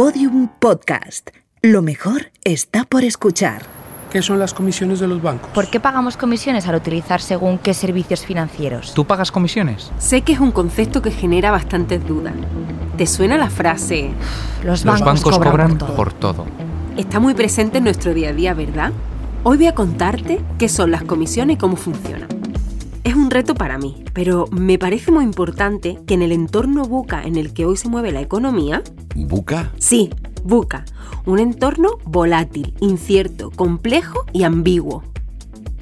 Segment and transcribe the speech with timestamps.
[0.00, 1.28] Podium Podcast.
[1.60, 3.64] Lo mejor está por escuchar.
[4.10, 5.50] ¿Qué son las comisiones de los bancos?
[5.50, 8.94] ¿Por qué pagamos comisiones al utilizar según qué servicios financieros?
[8.94, 9.92] ¿Tú pagas comisiones?
[9.98, 12.32] Sé que es un concepto que genera bastantes dudas.
[12.96, 14.12] ¿Te suena la frase?
[14.64, 15.96] Los Los bancos, bancos cobran por todo.
[15.96, 16.46] por todo.
[16.96, 18.94] Está muy presente en nuestro día a día, ¿verdad?
[19.42, 22.39] Hoy voy a contarte qué son las comisiones y cómo funcionan.
[23.04, 27.22] Es un reto para mí, pero me parece muy importante que en el entorno buca
[27.24, 28.82] en el que hoy se mueve la economía,
[29.16, 29.72] ¿Buca?
[29.78, 30.10] sí,
[30.44, 30.84] buca,
[31.24, 35.02] un entorno volátil, incierto, complejo y ambiguo.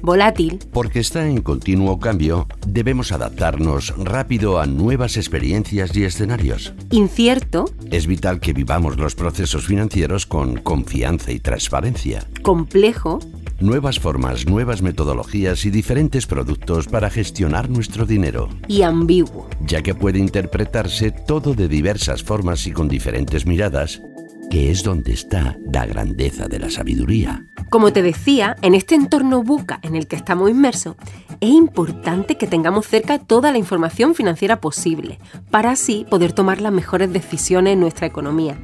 [0.01, 6.73] Volátil Porque está en continuo cambio, debemos adaptarnos rápido a nuevas experiencias y escenarios.
[6.89, 12.25] incierto, Es vital que vivamos los procesos financieros con confianza y transparencia.
[12.43, 13.19] complejo
[13.61, 19.49] Nuevas formas, nuevas metodologías y diferentes productos para gestionar nuestro dinero, y ambiguo.
[19.59, 24.01] ya que puede interpretarse todo de diversas formas y con diferentes miradas,
[24.49, 27.47] que es donde está la grandeza de la sabiduría.
[27.69, 30.95] Como te decía, en este entorno buca en el que estamos inmersos,
[31.41, 35.19] es importante que tengamos cerca toda la información financiera posible,
[35.51, 38.57] para así poder tomar las mejores decisiones en nuestra economía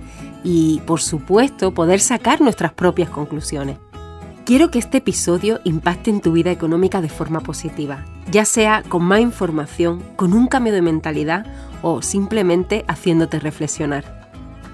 [0.46, 3.78] y, por supuesto, poder sacar nuestras propias conclusiones.
[4.46, 9.04] Quiero que este episodio impacte en tu vida económica de forma positiva, ya sea con
[9.04, 11.48] más información, con un cambio de mentalidad
[11.82, 14.30] o simplemente haciéndote reflexionar.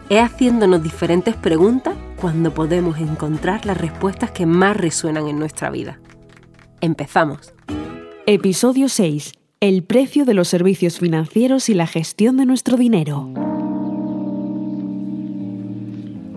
[0.09, 6.02] Es haciéndonos diferentes preguntas cuando podemos encontrar las respuestas que más resuenan en nuestra vida.
[6.81, 7.53] Empezamos.
[8.25, 9.31] Episodio 6.
[9.61, 13.51] El precio de los servicios financieros y la gestión de nuestro dinero.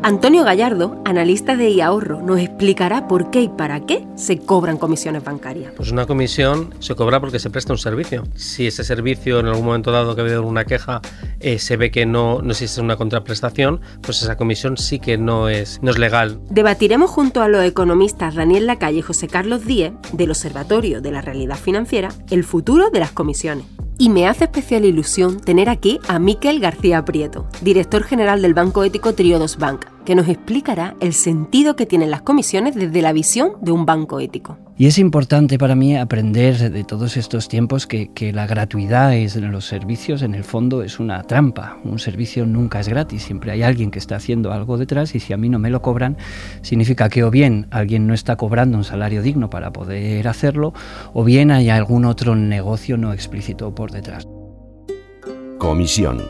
[0.06, 5.24] Antonio Gallardo, analista de iAhorro, nos explicará por qué y para qué se cobran comisiones
[5.24, 5.72] bancarias.
[5.74, 8.22] Pues una comisión se cobra porque se presta un servicio.
[8.34, 11.00] Si ese servicio en algún momento dado que ha habido una queja
[11.40, 15.48] eh, se ve que no, no existe una contraprestación, pues esa comisión sí que no
[15.48, 16.38] es, no es legal.
[16.50, 21.22] Debatiremos junto a los economistas Daniel Lacalle y José Carlos Díez del Observatorio de la
[21.22, 23.64] Realidad Financiera el futuro de las comisiones.
[23.96, 28.82] Y me hace especial ilusión tener aquí a Miquel García Prieto, director general del Banco
[28.82, 33.52] Ético Triodos Bank, que nos explicará el sentido que tienen las comisiones desde la visión
[33.60, 34.58] de un banco ético.
[34.76, 39.52] Y es importante para mí aprender de todos estos tiempos que, la gratuidad es en
[39.52, 41.78] los servicios, en el fondo, es una trampa.
[41.84, 45.32] Un servicio nunca es gratis, siempre hay alguien que está haciendo algo detrás y si
[45.32, 46.16] a mí no me lo cobran,
[46.62, 50.74] significa que o bien alguien no está cobrando un salario digno para poder hacerlo,
[51.12, 54.26] o bien hay algún otro negocio no explícito por detrás.
[55.58, 56.20] Comisión.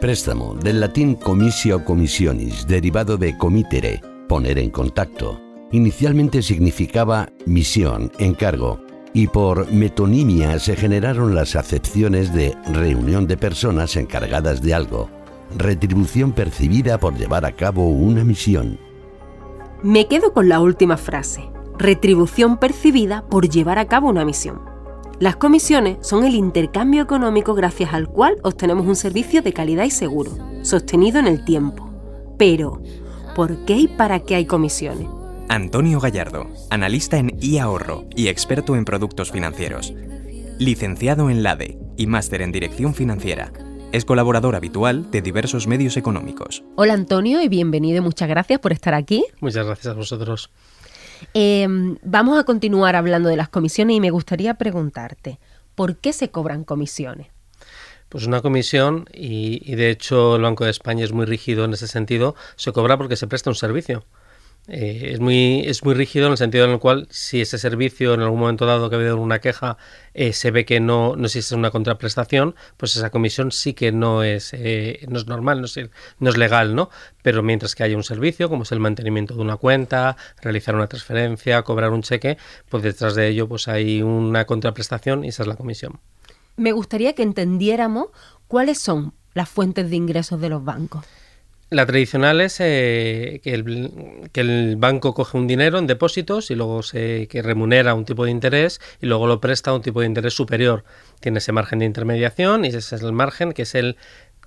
[0.00, 5.49] Préstamo, del latín comissio commissionis, derivado de comitere, poner en contacto.
[5.72, 8.80] Inicialmente significaba misión, encargo,
[9.12, 15.08] y por metonimia se generaron las acepciones de reunión de personas encargadas de algo,
[15.56, 18.78] retribución percibida por llevar a cabo una misión.
[19.82, 21.48] Me quedo con la última frase,
[21.78, 24.60] retribución percibida por llevar a cabo una misión.
[25.20, 29.90] Las comisiones son el intercambio económico gracias al cual obtenemos un servicio de calidad y
[29.90, 30.32] seguro,
[30.62, 31.88] sostenido en el tiempo.
[32.38, 32.82] Pero,
[33.36, 35.19] ¿por qué y para qué hay comisiones?
[35.50, 39.92] Antonio Gallardo, analista en iAhorro y experto en productos financieros.
[40.60, 43.52] Licenciado en LADE y máster en Dirección Financiera.
[43.90, 46.62] Es colaborador habitual de diversos medios económicos.
[46.76, 49.24] Hola Antonio y bienvenido y muchas gracias por estar aquí.
[49.40, 50.50] Muchas gracias a vosotros.
[51.34, 51.66] Eh,
[52.04, 55.40] vamos a continuar hablando de las comisiones y me gustaría preguntarte,
[55.74, 57.26] ¿por qué se cobran comisiones?
[58.08, 61.72] Pues una comisión, y, y de hecho el Banco de España es muy rígido en
[61.72, 64.04] ese sentido, se cobra porque se presta un servicio.
[64.68, 68.14] Eh, es, muy, es muy rígido en el sentido en el cual si ese servicio
[68.14, 69.78] en algún momento dado que ha habido una queja
[70.14, 74.22] eh, se ve que no, no existe una contraprestación, pues esa comisión sí que no
[74.22, 75.78] es, eh, no es normal, no es,
[76.18, 76.90] no es legal, ¿no?
[77.22, 80.86] Pero mientras que haya un servicio, como es el mantenimiento de una cuenta, realizar una
[80.86, 82.38] transferencia, cobrar un cheque,
[82.68, 85.98] pues detrás de ello pues hay una contraprestación y esa es la comisión.
[86.56, 88.08] Me gustaría que entendiéramos
[88.46, 91.06] cuáles son las fuentes de ingresos de los bancos.
[91.70, 96.56] La tradicional es eh, que, el, que, el, banco coge un dinero en depósitos y
[96.56, 100.00] luego se que remunera un tipo de interés y luego lo presta a un tipo
[100.00, 100.82] de interés superior.
[101.20, 103.96] Tiene ese margen de intermediación y ese es el margen que es el,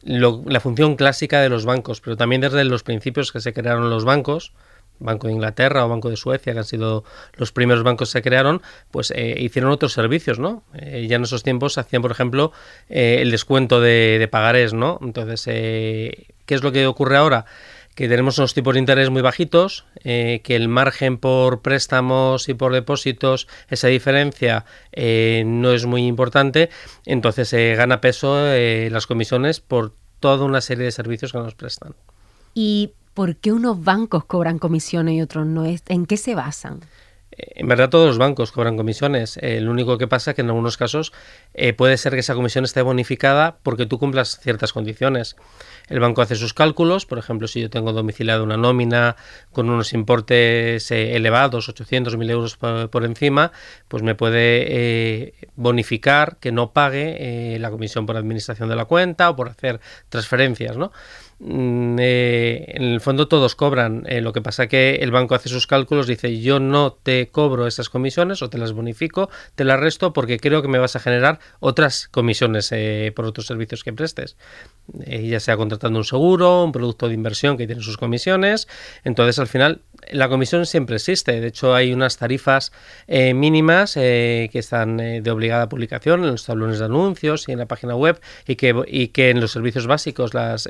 [0.04, 4.04] la función clásica de los bancos, pero también desde los principios que se crearon los
[4.04, 4.52] bancos,
[5.00, 7.04] Banco de Inglaterra o Banco de Suecia, que han sido
[7.36, 8.62] los primeros bancos que se crearon,
[8.92, 10.64] pues eh, hicieron otros servicios, ¿no?
[10.74, 12.52] Eh, ya en esos tiempos hacían, por ejemplo,
[12.90, 15.00] eh, el descuento de, de, pagarés, ¿no?
[15.02, 15.48] Entonces,
[16.46, 17.46] ¿qué es lo que ocurre ahora?
[17.96, 22.74] Que tenemos unos tipos de interés muy bajitos, que el margen por préstamos y por
[22.74, 26.70] depósitos, esa diferencia no es muy importante,
[27.06, 28.48] entonces gana peso
[28.90, 31.94] las comisiones por toda una serie de servicios que nos prestan.
[32.56, 35.66] ¿Y ¿Por qué unos bancos cobran comisiones y otros no?
[35.66, 36.80] ¿En qué se basan?
[37.38, 39.38] En verdad todos los bancos cobran comisiones.
[39.42, 41.14] Eh, lo único que pasa es que en algunos casos
[41.54, 45.36] eh, puede ser que esa comisión esté bonificada porque tú cumplas ciertas condiciones.
[45.90, 49.16] El banco hace sus cálculos, por ejemplo, si yo tengo domiciliado una nómina
[49.52, 53.52] con unos importes eh, elevados, 800, 1000 euros por, encima,
[53.88, 59.36] pues me puede bonificar que no pague la comisión por administración de la cuenta o
[59.36, 60.92] por hacer transferencias, ¿no?
[61.46, 64.04] Mm, eh, en el fondo todos cobran.
[64.08, 67.68] Eh, lo que pasa que el banco hace sus cálculos, dice yo no te cobro
[67.68, 71.02] esas comisiones o te las bonifico, te las resto porque creo que me vas a
[71.02, 74.38] generar otras comisiones eh, por otros servicios que prestes.
[75.06, 78.70] ya sea contratando un seguro, un producto de inversión que tiene sus comisiones.
[79.04, 79.82] Entonces al final
[80.12, 81.42] la comisión siempre existe.
[81.42, 82.72] De hecho hay unas tarifas
[83.08, 87.96] mínimas que están de obligada publicación en los tablones de anuncios y en la página
[87.96, 90.68] web y que, y que en los servicios básicos las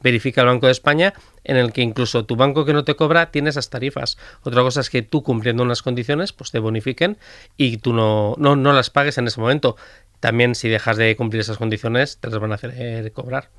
[0.00, 3.30] verifica el Banco de España, en el que incluso tu banco que no te cobra
[3.30, 4.18] tiene esas tarifas.
[4.42, 7.18] Otra cosa es que tú cumpliendo unas condiciones, pues te bonifiquen
[7.56, 9.76] y tú no, no, no las pagues en ese momento.
[10.20, 13.50] También si dejas de cumplir esas condiciones, te las van a hacer cobrar.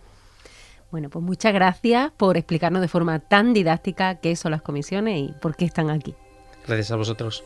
[0.91, 5.33] Bueno, pues muchas gracias por explicarnos de forma tan didáctica qué son las comisiones y
[5.41, 6.13] por qué están aquí.
[6.67, 7.43] Gracias a vosotros.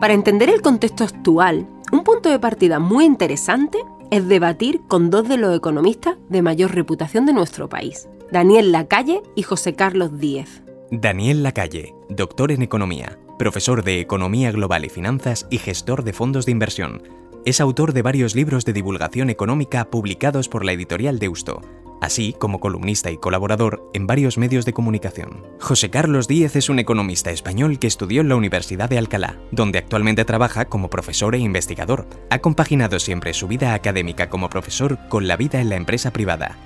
[0.00, 3.78] Para entender el contexto actual, un punto de partida muy interesante
[4.10, 9.22] es debatir con dos de los economistas de mayor reputación de nuestro país, Daniel Lacalle
[9.34, 10.62] y José Carlos Díez.
[10.90, 16.46] Daniel Lacalle, doctor en economía, profesor de Economía Global y Finanzas y gestor de fondos
[16.46, 17.02] de inversión.
[17.44, 21.60] Es autor de varios libros de divulgación económica publicados por la editorial Deusto,
[22.00, 25.44] así como columnista y colaborador en varios medios de comunicación.
[25.60, 29.78] José Carlos Díez es un economista español que estudió en la Universidad de Alcalá, donde
[29.78, 32.06] actualmente trabaja como profesor e investigador.
[32.30, 36.56] Ha compaginado siempre su vida académica como profesor con la vida en la empresa privada.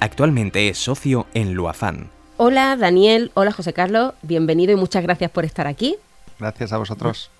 [0.00, 2.10] Actualmente es socio en Luafán.
[2.36, 5.96] Hola Daniel, hola José Carlos, bienvenido y muchas gracias por estar aquí.
[6.38, 7.30] Gracias a vosotros.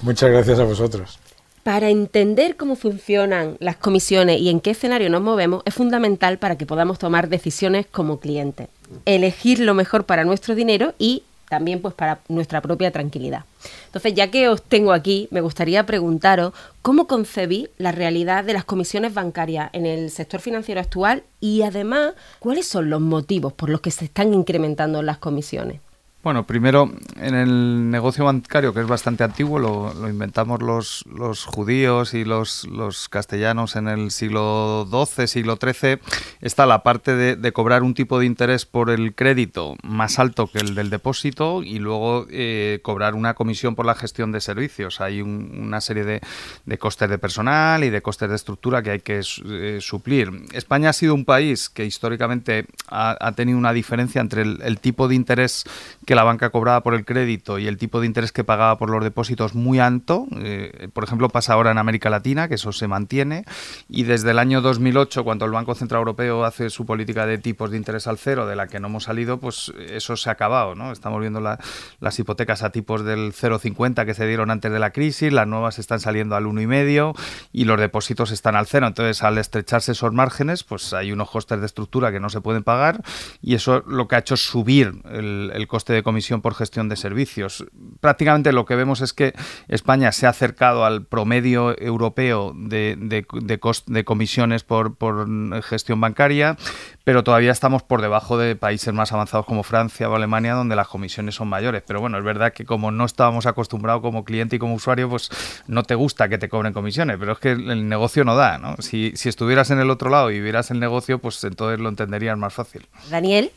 [0.00, 1.18] Muchas gracias a vosotros.
[1.64, 6.58] Para entender cómo funcionan las comisiones y en qué escenario nos movemos es fundamental para
[6.58, 8.68] que podamos tomar decisiones como clientes,
[9.06, 13.44] elegir lo mejor para nuestro dinero y también pues para nuestra propia tranquilidad.
[13.86, 16.52] Entonces, ya que os tengo aquí, me gustaría preguntaros
[16.82, 22.12] cómo concebí la realidad de las comisiones bancarias en el sector financiero actual y además
[22.40, 25.80] cuáles son los motivos por los que se están incrementando las comisiones.
[26.24, 26.90] Bueno, primero,
[27.20, 33.10] en el negocio bancario, que es bastante antiguo, lo, inventamos los, judíos y los, los,
[33.10, 35.98] castellanos en el siglo XII, siglo XIII,
[36.40, 40.60] está la parte de, cobrar un tipo de interés por el crédito más alto que
[40.60, 45.02] el del depósito y luego eh, cobrar una comisión por la gestión de servicios.
[45.02, 46.22] Hay una serie de,
[46.64, 50.30] de, costes de personal y de costes de estructura que hay que eh, suplir.
[50.54, 55.16] España ha sido un país que históricamente ha, tenido una diferencia entre el tipo de
[55.16, 55.64] interés
[56.06, 58.90] que la banca cobraba por el crédito y el tipo de interés que pagaba por
[58.90, 60.26] los depósitos muy alto.
[60.36, 63.44] Eh, por ejemplo, pasa ahora en América Latina, que eso se mantiene.
[63.88, 67.70] Y desde el año 2008, cuando el Banco Central Europeo hace su política de tipos
[67.70, 70.74] de interés al cero, de la que no hemos salido, pues eso se ha acabado.
[70.74, 70.92] ¿no?
[70.92, 75.32] Estamos viendo las hipotecas a tipos del 0,50 que se dieron antes de la crisis,
[75.32, 77.16] las nuevas están saliendo al 1,5
[77.52, 78.86] y los depósitos están al cero.
[78.86, 82.62] Entonces, al estrecharse esos márgenes, pues hay unos costes de estructura que no se pueden
[82.62, 83.02] pagar
[83.42, 86.88] y eso lo que ha hecho es subir el, el coste de comisión por gestión
[86.88, 87.66] de servicios.
[88.00, 89.34] Prácticamente lo que vemos es que
[89.68, 95.26] España se ha acercado al promedio europeo de, de, comisiones por, por
[95.64, 96.56] gestión bancaria,
[97.02, 100.88] pero todavía estamos por debajo de países más avanzados como Francia o Alemania, donde las
[100.88, 101.82] comisiones son mayores.
[101.86, 105.30] Pero bueno, es verdad que como no estábamos acostumbrados como cliente y como usuario, pues
[105.66, 108.76] no te gusta que te cobren comisiones, pero es que el negocio no da, ¿no?
[108.78, 112.36] Si, si estuvieras en el otro lado y vieras el negocio, pues entonces lo entenderías
[112.38, 112.86] más fácil.
[113.10, 113.50] Daniel.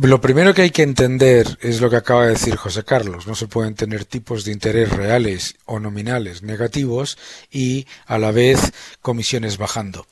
[0.00, 3.26] Lo primero que hay que entender es lo que acaba de decir José Carlos.
[3.26, 7.18] No se pueden tener tipos de interés reales o nominales negativos
[7.50, 8.72] y a la vez
[9.02, 10.06] comisiones bajando.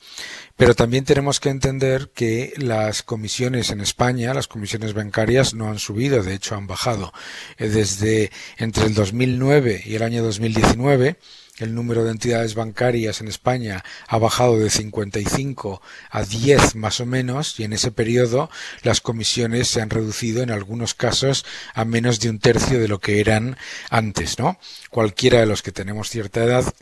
[0.55, 5.79] Pero también tenemos que entender que las comisiones en España, las comisiones bancarias, no han
[5.79, 7.11] subido, de hecho han bajado.
[7.57, 11.17] Eh, desde entre el 2009 y el año 2019,
[11.61, 17.05] el número de entidades bancarias en España ha bajado de 55 a 10 más o
[17.05, 18.49] menos y en ese periodo
[18.81, 22.99] las comisiones se han reducido en algunos casos a menos de un tercio de lo
[22.99, 23.57] que eran
[23.89, 24.59] antes, ¿no?
[24.89, 26.73] Cualquiera de los que tenemos cierta edad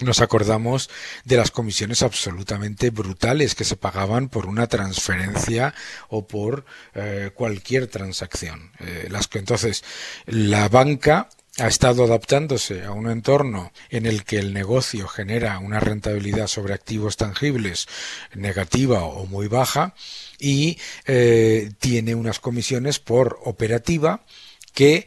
[0.00, 0.90] nos acordamos
[1.24, 5.72] de las comisiones absolutamente brutales que se pagaban por una transferencia
[6.08, 8.72] o por eh, cualquier transacción.
[8.80, 9.84] Eh, las que entonces
[10.26, 15.78] la banca ha estado adaptándose a un entorno en el que el negocio genera una
[15.78, 17.86] rentabilidad sobre activos tangibles
[18.34, 19.94] negativa o muy baja
[20.38, 24.24] y eh, tiene unas comisiones por operativa
[24.72, 25.06] que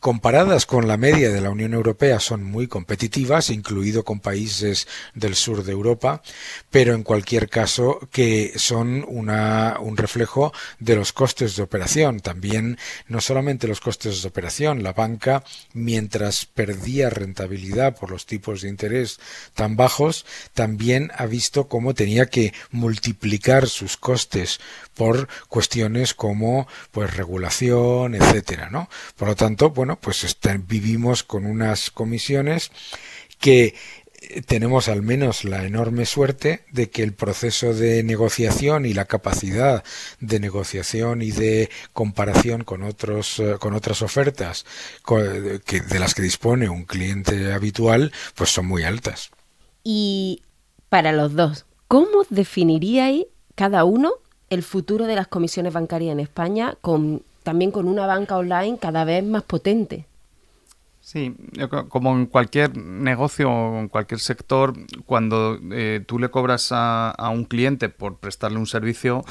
[0.00, 5.36] comparadas con la media de la Unión Europea son muy competitivas, incluido con países del
[5.36, 6.22] sur de Europa,
[6.70, 12.18] pero en cualquier caso que son una, un reflejo de los costes de operación.
[12.18, 18.62] También no solamente los costes de operación, la banca, mientras perdía rentabilidad por los tipos
[18.62, 19.20] de interés
[19.54, 24.58] tan bajos, también ha visto cómo tenía que multiplicar sus costes
[24.96, 28.88] por cuestiones como pues regulación, etcétera, ¿no?
[29.16, 30.24] Por lo tanto, bueno, pues
[30.66, 32.72] vivimos con unas comisiones
[33.38, 33.74] que
[34.22, 39.04] eh, tenemos al menos la enorme suerte de que el proceso de negociación y la
[39.04, 39.84] capacidad
[40.20, 44.64] de negociación y de comparación con otros eh, con otras ofertas
[45.06, 49.30] de las que dispone un cliente habitual pues son muy altas.
[49.84, 50.42] Y
[50.88, 54.12] para los dos, ¿cómo definiríais cada uno
[54.50, 59.04] el futuro de las comisiones bancarias en España, con, también con una banca online cada
[59.04, 60.06] vez más potente.
[61.00, 61.36] Sí,
[61.88, 64.74] como en cualquier negocio o en cualquier sector,
[65.04, 69.24] cuando eh, tú le cobras a, a, un cliente por prestarle un servicio,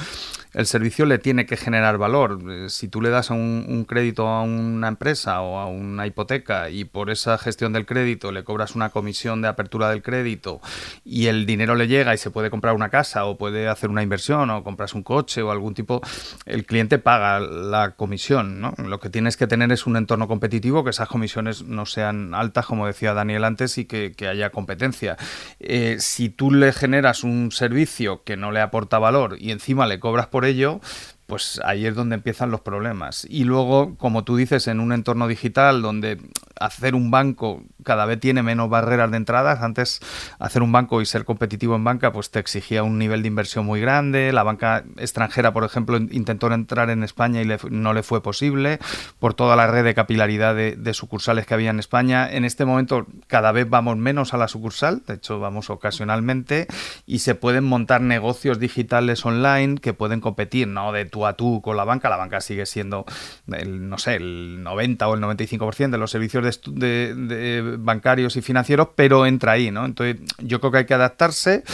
[0.56, 2.38] el servicio le tiene que generar valor.
[2.50, 6.84] Eh, si tú le das un, crédito a una empresa o a una hipoteca y
[6.86, 10.62] por esa gestión del crédito le cobras una comisión de apertura del crédito
[11.04, 14.02] y el dinero le llega y se puede comprar una casa o puede hacer una
[14.02, 16.00] inversión o compras un coche o algún tipo,
[16.46, 18.62] el cliente paga la comisión.
[18.78, 22.64] Lo que tienes que tener es un entorno competitivo, que esas comisiones no sean altas,
[22.64, 25.18] como decía Daniel antes, y que, haya competencia.
[25.60, 30.00] Eh, si tú le generas un servicio que no le aporta valor y encima le
[30.00, 30.80] cobras por ello,
[31.26, 33.26] pues ahí es donde empiezan los problemas.
[33.28, 36.18] Y luego, como tú dices, en un entorno digital donde
[36.58, 40.00] hacer un banco cada vez tiene menos barreras de entradas, antes
[40.38, 43.66] hacer un banco y ser competitivo en banca, pues te exigía un nivel de inversión
[43.66, 44.32] muy grande.
[44.32, 48.78] La banca extranjera, por ejemplo, intentó entrar en España y no le fue posible
[49.18, 52.30] por toda la red de capilaridad de, sucursales que había en España.
[52.30, 56.66] En este momento cada vez vamos menos a la sucursal, de hecho vamos ocasionalmente,
[57.06, 60.92] y se pueden montar negocios digitales online que pueden competir, ¿no?
[60.92, 62.10] De tú a tú con la banca.
[62.10, 63.06] La banca sigue siendo,
[63.50, 68.88] el, no sé, el 90 o el 95% de los servicios de, bancarios y financieros,
[68.94, 69.86] pero entra ahí, ¿no?
[69.86, 71.64] Entonces, yo creo que hay que adaptarse.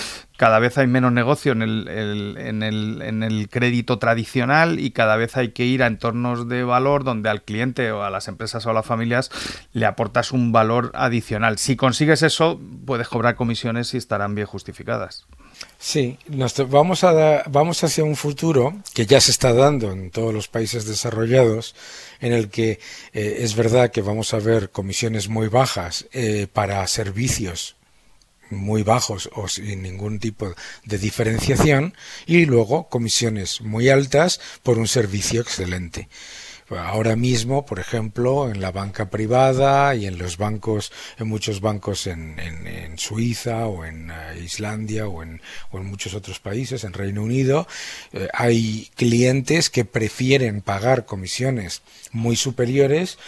[0.43, 5.85] Cada vez hay menos negocio en el, crédito tradicional y cada vez hay que ir
[5.85, 9.31] a entornos de valor donde al cliente o a las empresas o a las familias
[9.73, 11.59] le aportas un valor adicional.
[11.59, 15.27] Si consigues eso, puedes cobrar comisiones y estarán bien justificadas.
[15.79, 16.19] Sí,
[16.67, 21.77] vamos hacia un futuro que ya se está dando en todos los países desarrollados,
[22.19, 22.81] en el que
[23.13, 27.77] eh, es verdad que vamos a ver comisiones muy bajas eh, para servicios
[28.53, 30.55] muy bajos o sin ningún tipo
[30.85, 31.95] de diferenciación
[32.27, 36.09] y luego comisiones muy altas por un servicio excelente.
[36.79, 42.07] Ahora mismo, por ejemplo, en la banca privada y en los bancos, en muchos bancos
[42.07, 45.41] en, en, Suiza o en eh, Islandia o en,
[45.71, 47.67] o en, muchos otros países, en Reino Unido,
[48.13, 51.83] eh, hay clientes que prefieren pagar comisiones
[52.13, 53.19] muy superiores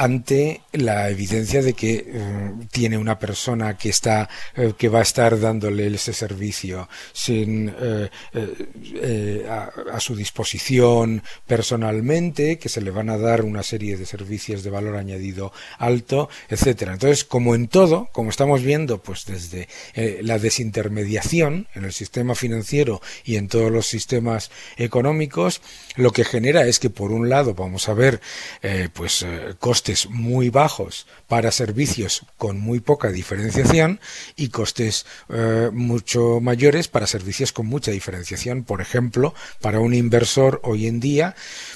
[0.00, 5.02] ante la evidencia de que eh, tiene una persona que está eh, que va a
[5.02, 13.18] estar dándole ese servicio sin eh, a, su disposición personalmente que se le van a
[13.18, 16.94] dar una serie de servicios de valor añadido alto etcétera.
[16.94, 19.68] Entonces como en todo como estamos viendo pues desde
[20.22, 25.60] la desintermediación en el sistema financiero y en todos los sistemas económicos
[25.96, 28.22] lo que genera es que por un lado vamos a ver
[28.94, 29.26] pues
[29.58, 34.00] costes muy bajos para servicios con muy poca diferenciación
[34.36, 38.64] y costes eh, mucho mayores para servicios con mucha diferenciación.
[38.64, 41.34] Por ejemplo, para un inversor hoy en día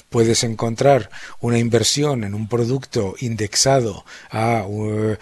[0.09, 5.17] puedes encontrar una inversión en un producto indexado a, eh,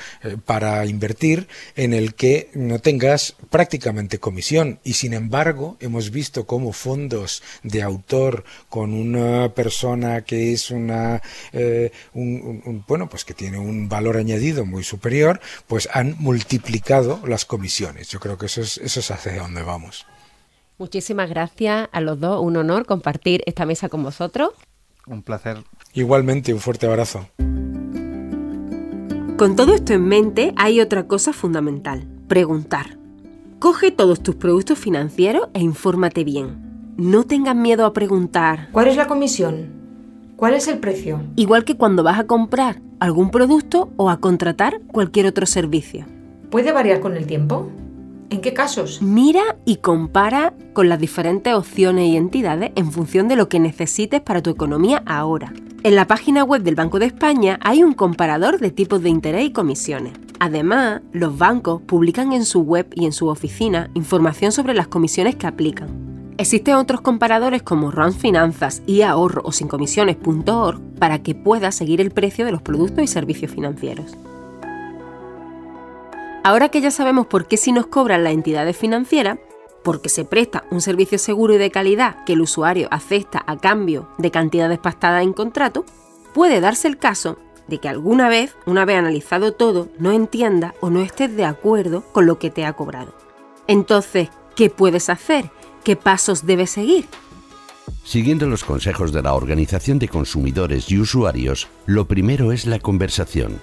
[0.45, 6.73] para invertir en el que no tengas prácticamente comisión y sin embargo hemos visto cómo
[6.73, 11.21] fondos de autor con una persona que es una
[11.51, 17.45] eh, un, bueno, pues que tiene un valor añadido muy superior, pues han multiplicado las
[17.45, 18.09] comisiones.
[18.09, 20.05] Yo creo que eso es, eso es hacia donde vamos.
[20.77, 24.51] Muchísimas gracias a los dos, un honor compartir esta mesa con vosotros.
[25.05, 25.63] Un placer.
[25.93, 27.27] Igualmente, un fuerte abrazo.
[29.37, 32.97] Con todo esto en mente, hay otra cosa fundamental, preguntar.
[33.59, 36.93] Coge todos tus productos financieros e infórmate bien.
[36.97, 38.69] No tengas miedo a preguntar.
[38.71, 39.82] ¿Cuál es la comisión?
[40.43, 41.21] ¿Cuál es el precio?
[41.38, 46.05] Igual que cuando vas a comprar algún producto o a contratar cualquier otro servicio.
[46.50, 47.71] ¿Puede variar con el tiempo?
[48.29, 49.01] ¿En qué casos?
[49.01, 54.19] Mira y compara con las diferentes opciones y entidades en función de lo que necesites
[54.19, 55.53] para tu economía ahora.
[55.81, 59.45] En la página web del Banco de España hay un comparador de tipos de interés
[59.45, 60.12] y comisiones.
[60.41, 65.38] Además, los bancos publican en su web y en su oficina información sobre las comisiones
[65.38, 66.12] que aplican.
[66.37, 72.11] Existen otros comparadores como Run Finanzas y Ahorro o sincomisiones.org para que puedas seguir el
[72.11, 74.17] precio de los productos y servicios financieros.
[76.43, 79.37] Ahora que ya sabemos por qué si nos cobran las entidades financieras,
[79.83, 84.09] porque se presta un servicio seguro y de calidad que el usuario acepta a cambio
[84.17, 85.85] de cantidades pactadas en contrato,
[86.33, 87.37] puede darse el caso
[87.67, 92.03] de que alguna vez, una vez analizado todo, no entienda o no estés de acuerdo
[92.11, 93.13] con lo que te ha cobrado.
[93.67, 95.49] Entonces, ¿qué puedes hacer?
[95.83, 97.05] ¿Qué pasos debes seguir?
[98.05, 103.59] Siguiendo los consejos de la Organización de Consumidores y Usuarios, lo primero es la conversación.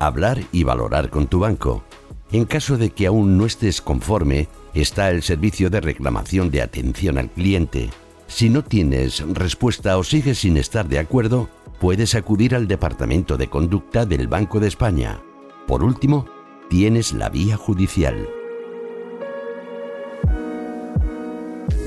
[0.00, 1.84] Hablar y valorar con tu banco.
[2.32, 7.18] En caso de que aún no estés conforme, está el servicio de reclamación de atención
[7.18, 7.90] al cliente.
[8.26, 13.48] Si no tienes respuesta o sigues sin estar de acuerdo, puedes acudir al Departamento de
[13.48, 15.20] Conducta del Banco de España.
[15.68, 16.26] Por último,
[16.68, 18.28] tienes la vía judicial.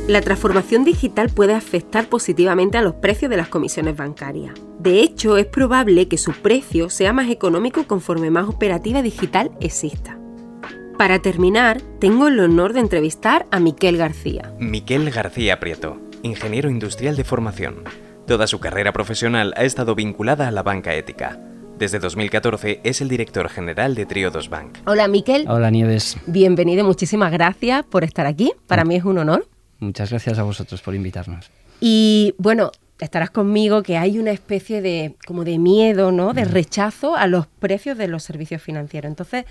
[0.08, 4.54] La transformación digital puede afectar positivamente a los precios de las comisiones bancarias.
[4.78, 10.20] De hecho, es probable que su precio sea más económico conforme más operativa digital exista.
[11.00, 14.54] Para terminar, tengo el honor de entrevistar a Miquel García.
[14.60, 17.78] Miquel García Prieto, ingeniero industrial de formación.
[18.28, 21.40] Toda su carrera profesional ha estado vinculada a la banca ética.
[21.80, 24.78] Desde 2014 es el director general de Triodos Bank.
[24.86, 25.50] Hola Miquel.
[25.50, 26.16] Hola Nieves.
[26.28, 28.54] Bienvenido, muchísimas gracias por estar aquí.
[28.68, 29.48] Para mí es un honor.
[29.80, 31.50] Muchas gracias a vosotros por invitarnos.
[31.82, 36.34] Y bueno, estarás conmigo que hay una especie de como de miedo, ¿no?
[36.34, 39.10] De rechazo a los precios de los servicios financieros.
[39.10, 39.46] Entonces,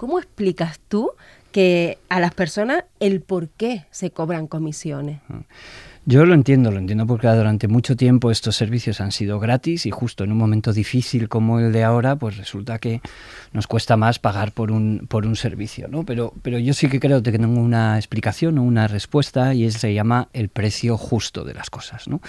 [0.00, 1.10] ¿Cómo explicas tú
[1.52, 5.20] que a las personas el por qué se cobran comisiones?
[5.28, 5.40] Mm.
[6.06, 9.90] Yo lo entiendo, lo entiendo porque durante mucho tiempo estos servicios han sido gratis y
[9.90, 13.02] justo en un momento difícil como el de ahora, pues resulta que
[13.52, 16.04] nos cuesta más pagar por un, por un servicio, ¿no?
[16.04, 19.74] Pero, pero yo sí que creo que tengo una explicación o una respuesta y es,
[19.74, 22.20] se llama el precio justo de las cosas, ¿no?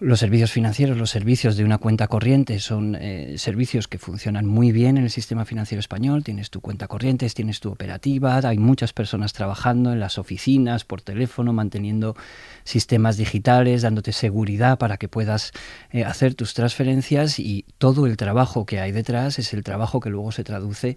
[0.00, 4.72] Los servicios financieros, los servicios de una cuenta corriente son eh, servicios que funcionan muy
[4.72, 6.24] bien en el sistema financiero español.
[6.24, 11.00] Tienes tu cuenta corriente, tienes tu operativa, hay muchas personas trabajando en las oficinas, por
[11.00, 12.16] teléfono, manteniendo
[12.64, 15.52] sistemas digitales, dándote seguridad para que puedas
[15.92, 20.10] eh, hacer tus transferencias y todo el trabajo que hay detrás es el trabajo que
[20.10, 20.96] luego se traduce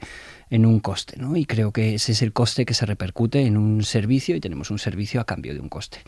[0.49, 1.17] en un coste.
[1.17, 1.35] ¿no?
[1.35, 4.71] Y creo que ese es el coste que se repercute en un servicio y tenemos
[4.71, 5.99] un servicio a cambio de un coste.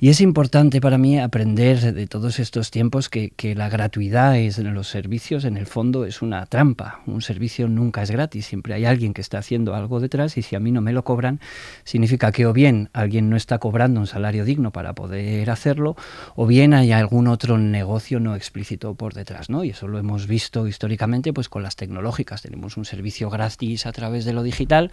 [0.00, 4.72] Y es importante para mí aprender de todos estos tiempos que, la gratuidad es, en
[4.72, 7.00] los servicios, en el fondo, es una trampa.
[7.06, 10.54] Un servicio nunca es gratis, siempre hay alguien que está haciendo algo detrás y si
[10.54, 11.40] a mí no me lo cobran,
[11.82, 15.96] significa que o bien alguien no está cobrando un salario digno para poder hacerlo,
[16.36, 19.50] o bien hay algún otro negocio no explícito por detrás.
[19.50, 19.64] ¿no?
[19.64, 22.42] Y eso lo hemos visto históricamente pues, con las tecnológicas.
[22.42, 24.92] Tenemos un servicio gratis a través de lo digital,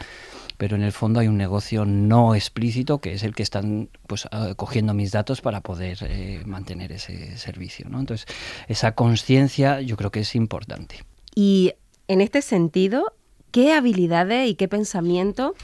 [0.57, 4.27] pero en el fondo hay un negocio no explícito que es el que están pues,
[4.31, 7.89] ah, cogiendo mis datos para poder eh, mantener ese servicio.
[7.89, 7.99] ¿no?
[7.99, 8.27] Entonces,
[8.67, 11.03] esa conciencia yo creo que es importante.
[11.35, 11.73] Y
[12.07, 13.13] en este sentido,
[13.51, 15.55] ¿qué habilidades y qué pensamiento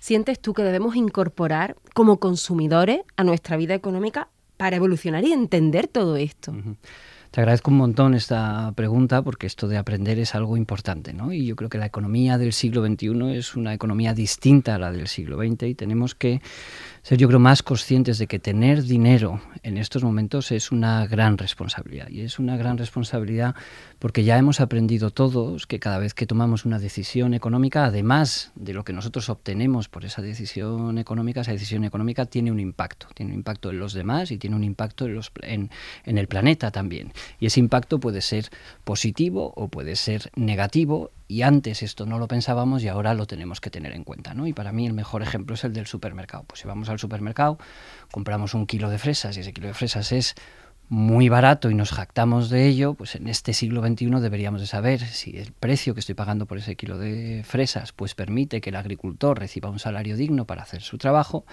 [0.00, 5.88] sientes tú que debemos incorporar como consumidores a nuestra vida económica para evolucionar y entender
[5.88, 6.52] todo esto?
[7.34, 11.32] Te agradezco un montón esta pregunta porque esto de aprender es algo importante, ¿no?
[11.32, 14.92] Y yo creo que la economía del siglo XXI es una economía distinta a la
[14.92, 16.40] del siglo XX y tenemos que
[17.04, 21.36] ser yo creo más conscientes de que tener dinero en estos momentos es una gran
[21.36, 22.08] responsabilidad.
[22.08, 23.54] Y es una gran responsabilidad
[23.98, 28.72] porque ya hemos aprendido todos que cada vez que tomamos una decisión económica, además de
[28.72, 33.06] lo que nosotros obtenemos por esa decisión económica, esa decisión económica tiene un impacto.
[33.12, 35.70] Tiene un impacto en los demás y tiene un impacto en, los, en,
[36.06, 37.12] en el planeta también.
[37.38, 38.48] Y ese impacto puede ser
[38.84, 43.60] positivo o puede ser negativo y antes esto no lo pensábamos y ahora lo tenemos
[43.60, 44.34] que tener en cuenta.
[44.34, 44.46] ¿no?
[44.46, 46.44] Y para mí el mejor ejemplo es el del supermercado.
[46.44, 47.58] Pues si vamos al supermercado,
[48.10, 50.34] compramos un kilo de fresas y ese kilo de fresas es
[50.88, 55.00] muy barato y nos jactamos de ello, pues en este siglo XXI deberíamos de saber
[55.00, 58.76] si el precio que estoy pagando por ese kilo de fresas pues permite que el
[58.76, 61.46] agricultor reciba un salario digno para hacer su trabajo,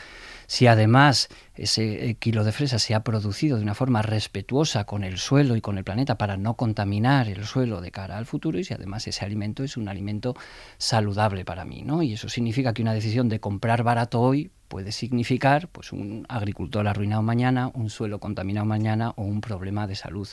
[0.52, 5.06] si además ese eh, kilo de fresas se ha producido de una forma respetuosa con
[5.06, 8.60] el suelo y con el planeta para no contaminar el suelo de cara al futuro
[8.60, 10.36] y si además ese alimento es un alimento
[10.78, 12.04] saludable para mí, ¿no?
[12.04, 16.86] Y eso significa que una decisión de comprar barato hoy puede significar pues un agricultor
[16.86, 20.28] arruinado mañana, un suelo contaminado mañana o un problema de salud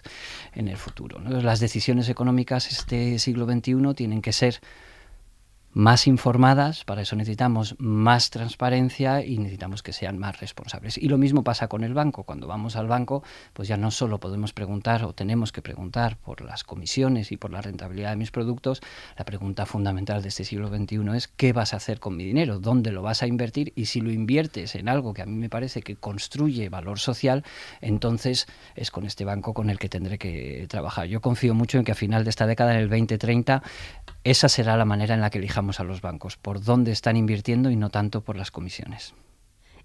[0.53, 1.21] en el futuro.
[1.21, 4.61] Las decisiones económicas este siglo XXI tienen que ser
[5.79, 10.99] más informadas, para eso necesitamos más transparencia y necesitamos que sean más responsables.
[10.99, 12.25] Y lo mismo pasa con el banco.
[12.25, 16.41] Cuando vamos al banco, pues ya no solo podemos preguntar o tenemos que preguntar por
[16.41, 18.81] las comisiones y por la rentabilidad de mis productos,
[19.17, 22.59] la pregunta fundamental de este siglo XXI es ¿qué vas a hacer con mi dinero?
[22.59, 23.73] ¿Dónde lo vas a invertir?
[23.77, 27.45] Y si lo inviertes en algo que a mí me parece que construye valor social,
[27.81, 31.07] entonces es con este banco con el que tendré que trabajar.
[31.07, 33.63] Yo confío mucho en que a final de esta década, en el 2030,
[34.25, 37.71] esa será la manera en la que elijamos a los bancos, por dónde están invirtiendo
[37.71, 39.15] y no tanto por las comisiones.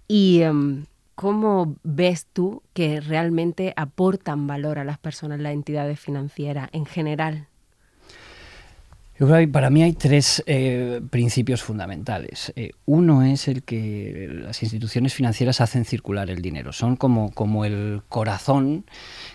[0.08, 6.70] ¿Y em, cómo ves tú que realmente aportan valor a las personas las entidades financieras
[6.74, 7.48] en general?
[9.52, 12.52] Para mí hay tres eh, principios fundamentales.
[12.56, 16.74] Eh, uno es el que las instituciones financieras hacen circular el dinero.
[16.74, 18.86] Son como, como el corazón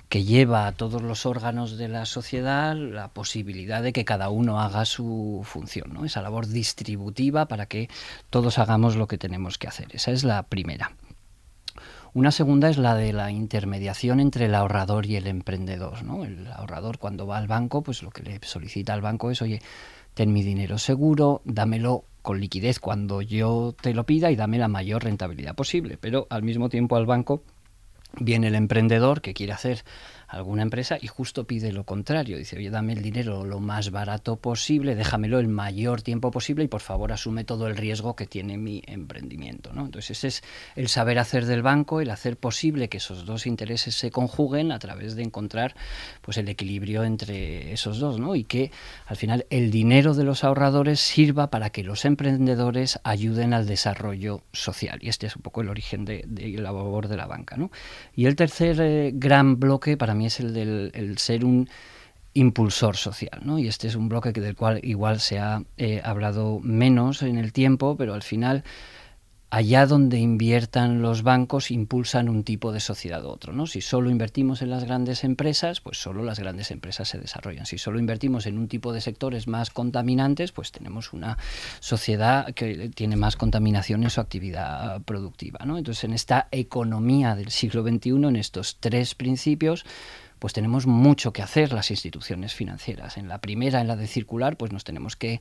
[0.09, 4.61] que lleva a todos los órganos de la sociedad la posibilidad de que cada uno
[4.61, 6.05] haga su función, ¿no?
[6.05, 7.89] esa labor distributiva para que
[8.31, 9.89] todos hagamos lo que tenemos que hacer.
[9.93, 10.93] Esa es la primera.
[12.15, 16.03] Una segunda es la de la intermediación entre el ahorrador y el emprendedor.
[16.05, 16.25] ¿no?
[16.25, 19.61] El ahorrador cuando va al banco, pues lo que le solicita al banco es, oye,
[20.15, 24.69] ten mi dinero seguro, dámelo con liquidez cuando yo te lo pida y dame la
[24.69, 25.97] mayor rentabilidad posible.
[26.01, 27.43] Pero al mismo tiempo al banco
[28.19, 29.85] viene el emprendedor que quiere hacer
[30.29, 32.37] alguna empresa y justo pide lo contrario.
[32.37, 36.69] Dice, oye, dame el dinero lo más barato posible, déjamelo el mayor tiempo posible y
[36.69, 39.73] por favor asume todo el riesgo que tiene mi emprendimiento.
[39.73, 39.87] ¿no?
[39.87, 40.43] Entonces ese es
[40.77, 44.79] el saber hacer del banco, el hacer posible que esos dos intereses se conjuguen a
[44.79, 45.75] través de encontrar
[46.21, 48.37] pues el equilibrio entre esos dos ¿no?
[48.37, 48.71] y que
[49.07, 54.43] al final el dinero de los ahorradores sirva para que los emprendedores ayuden al desarrollo
[54.53, 54.99] social.
[55.01, 56.25] Y este es un poco el origen de,
[56.59, 57.57] la labor de la banca.
[57.57, 57.71] ¿no?
[58.15, 61.69] Y el tercer eh, gran bloque para mí es el del ser un
[62.35, 63.59] impulsor social, ¿no?
[63.59, 67.53] Y este es un bloque del cual igual se ha eh, hablado menos en el
[67.53, 68.65] tiempo, pero al final
[69.51, 73.53] allá donde inviertan los bancos impulsan un tipo de sociedad u otro.
[73.53, 73.67] ¿no?
[73.67, 77.65] Si solo invertimos en las grandes empresas, pues solo las grandes empresas se desarrollan.
[77.65, 81.39] Si solo invertimos en un tipo de sectores más contaminantes, pues tenemos una
[81.81, 85.61] sociedad que tiene más contaminación en su actividad productiva.
[85.65, 85.79] ¿no?
[85.79, 89.87] Entonces, en esta economía del siglo XXI, en estos tres principios,
[90.39, 93.17] pues tenemos mucho que hacer las instituciones financieras.
[93.17, 95.41] En la primera, en la de circular, pues nos tenemos que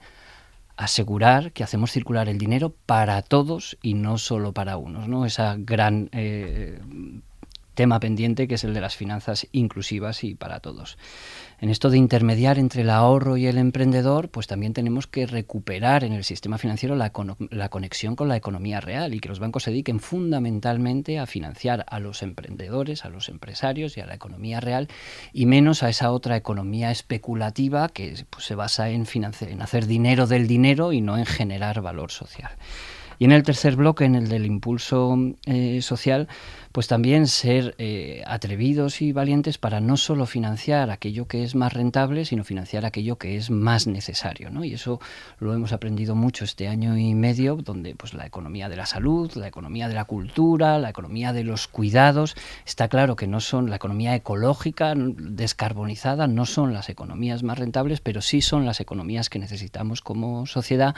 [0.78, 5.26] asegurar que hacemos circular el dinero para todos y no solo para unos, ¿no?
[5.26, 6.80] Esa gran eh,
[7.74, 10.98] tema pendiente que es el de las finanzas inclusivas y para todos.
[11.60, 16.04] En esto de intermediar entre el ahorro y el emprendedor, pues también tenemos que recuperar
[16.04, 17.10] en el sistema financiero la,
[17.70, 22.00] conexión con la economía real y que los bancos se dediquen fundamentalmente a financiar a
[22.00, 24.88] los emprendedores, a los empresarios y a la economía real
[25.34, 30.28] y menos a esa otra economía especulativa que pues, se basa en, en hacer dinero
[30.28, 32.52] del dinero y no en generar valor social.
[33.20, 36.28] Y en el tercer bloque, en el del impulso eh, social,
[36.78, 41.74] pues también ser eh, atrevidos y valientes para no solo financiar aquello que es más
[41.74, 44.52] rentable, sino financiar aquello que es más necesario.
[44.52, 44.64] ¿no?
[44.64, 45.02] Y eso
[45.40, 49.32] lo hemos aprendido mucho este año y medio, donde pues, la economía de la salud,
[49.34, 53.72] la economía de la cultura, la economía de los cuidados, está claro que no son
[53.72, 59.32] la economía ecológica, descarbonizada, no son las economías más rentables, pero sí son las economías
[59.32, 60.94] que necesitamos como sociedad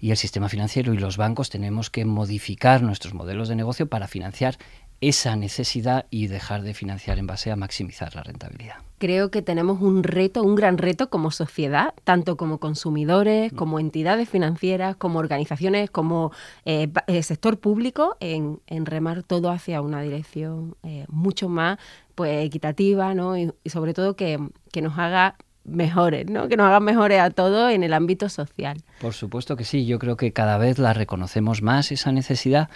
[0.00, 4.08] y el sistema financiero y los bancos tenemos que modificar nuestros modelos de negocio para
[4.08, 4.58] financiar
[5.00, 8.76] esa necesidad y dejar de financiar en base a maximizar la rentabilidad.
[8.98, 14.28] Creo que tenemos un reto, un gran reto como sociedad, tanto como consumidores, como entidades
[14.28, 16.32] financieras, como organizaciones, como
[16.66, 21.78] eh, eh, sector público, en, remar todo hacia una dirección eh, mucho más
[22.14, 23.38] pues, equitativa ¿no?
[23.38, 24.38] y, sobre todo que,
[24.70, 26.48] que nos haga mejores, ¿no?
[26.48, 28.82] Que nos hagan mejores a todos en el ámbito social.
[29.00, 32.68] Por supuesto que sí, yo creo que cada vez la reconocemos más esa necesidad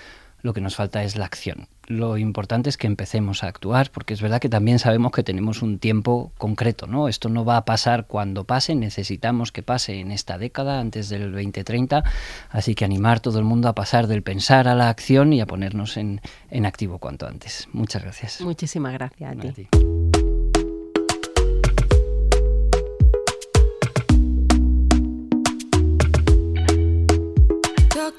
[0.44, 1.68] lo que nos falta es la acción.
[1.86, 5.62] Lo importante es que empecemos a actuar, porque es verdad que también sabemos que tenemos
[5.62, 7.08] un tiempo concreto, ¿no?
[7.08, 11.32] Esto no va a pasar cuando pase, necesitamos que pase en esta década, antes del
[11.32, 12.04] 2030,
[12.50, 15.46] así que animar todo el mundo a pasar del pensar a la acción y a
[15.46, 17.66] ponernos en, en activo cuanto antes.
[17.72, 18.42] Muchas gracias.
[18.42, 19.68] Muchísimas gracias a ti.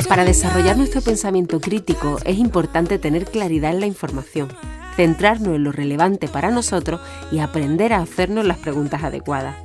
[0.08, 4.50] Para desarrollar nuestro pensamiento crítico es importante tener claridad en la información,
[4.96, 9.56] centrarnos en lo relevante para nosotros y aprender a hacernos las preguntas adecuadas.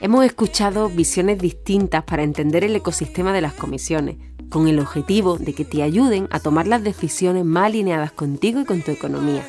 [0.00, 4.16] Hemos escuchado visiones distintas para entender el ecosistema de las comisiones,
[4.50, 8.64] con el objetivo de que te ayuden a tomar las decisiones más alineadas contigo y
[8.64, 9.46] con tu economía.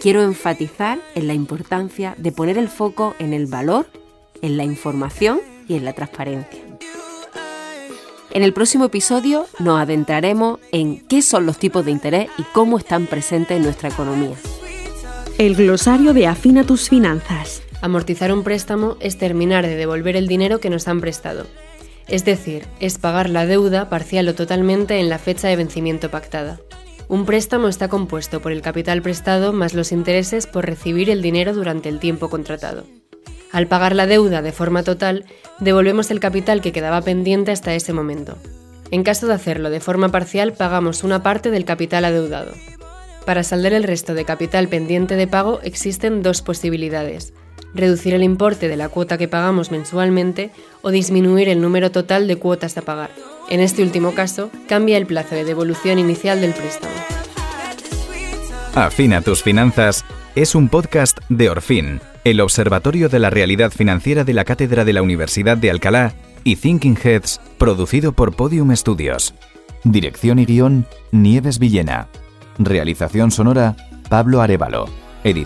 [0.00, 3.86] Quiero enfatizar en la importancia de poner el foco en el valor,
[4.42, 6.71] en la información y en la transparencia.
[8.34, 12.78] En el próximo episodio nos adentraremos en qué son los tipos de interés y cómo
[12.78, 14.36] están presentes en nuestra economía.
[15.36, 17.62] El glosario de Afina tus finanzas.
[17.82, 21.46] Amortizar un préstamo es terminar de devolver el dinero que nos han prestado.
[22.08, 26.58] Es decir, es pagar la deuda parcial o totalmente en la fecha de vencimiento pactada.
[27.08, 31.52] Un préstamo está compuesto por el capital prestado más los intereses por recibir el dinero
[31.52, 32.84] durante el tiempo contratado.
[33.52, 35.26] Al pagar la deuda de forma total,
[35.60, 38.38] devolvemos el capital que quedaba pendiente hasta ese momento.
[38.90, 42.52] En caso de hacerlo de forma parcial, pagamos una parte del capital adeudado.
[43.26, 47.34] Para saldar el resto de capital pendiente de pago existen dos posibilidades.
[47.74, 50.50] Reducir el importe de la cuota que pagamos mensualmente
[50.82, 53.10] o disminuir el número total de cuotas a pagar.
[53.48, 56.94] En este último caso, cambia el plazo de devolución inicial del préstamo.
[58.74, 64.32] Afina tus finanzas es un podcast de Orfin, el Observatorio de la Realidad Financiera de
[64.32, 69.34] la Cátedra de la Universidad de Alcalá y Thinking Heads, producido por Podium Studios.
[69.84, 72.08] Dirección y guion, Nieves Villena.
[72.58, 73.76] Realización sonora,
[74.08, 75.01] Pablo Arevalo.